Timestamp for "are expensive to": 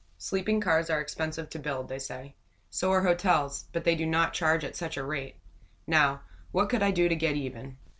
0.89-1.59